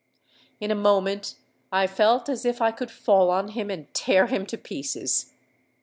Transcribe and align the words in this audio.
In 0.59 0.71
a 0.71 0.73
moment 0.73 1.35
I 1.71 1.85
felt 1.85 2.27
as 2.27 2.43
if 2.43 2.59
I 2.59 2.71
could 2.71 2.89
fall 2.89 3.29
on 3.29 3.49
him, 3.49 3.69
and 3.69 3.93
tear 3.93 4.25
him 4.25 4.47
to 4.47 4.57
pieces. 4.57 5.31